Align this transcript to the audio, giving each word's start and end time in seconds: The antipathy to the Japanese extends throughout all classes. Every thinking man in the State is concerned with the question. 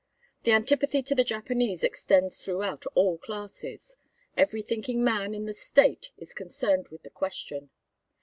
The 0.45 0.51
antipathy 0.51 1.03
to 1.03 1.13
the 1.13 1.23
Japanese 1.23 1.83
extends 1.83 2.39
throughout 2.43 2.87
all 2.95 3.19
classes. 3.19 3.97
Every 4.35 4.63
thinking 4.63 5.03
man 5.03 5.35
in 5.35 5.45
the 5.45 5.53
State 5.53 6.09
is 6.17 6.33
concerned 6.33 6.87
with 6.87 7.03
the 7.03 7.11
question. 7.11 7.69